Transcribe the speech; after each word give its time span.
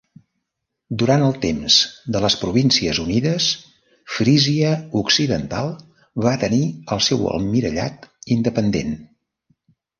Durant 1.01 1.25
el 1.25 1.35
temps 1.43 1.75
de 2.15 2.21
les 2.23 2.37
Províncies 2.45 3.01
Unides, 3.03 3.51
Frísia 4.15 4.73
Occidental 5.03 5.71
va 6.27 6.35
tenir 6.47 6.65
el 6.97 7.07
seu 7.13 7.25
Almirallat 7.37 8.13
independent. 8.41 9.01